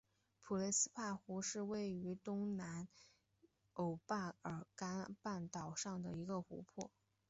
[0.39, 2.87] 普雷斯帕湖是位于东南
[3.73, 6.89] 欧巴尔干半岛上的一个湖泊。